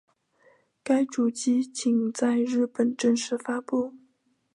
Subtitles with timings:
[0.83, 3.93] 该主机仅在日本正式发布。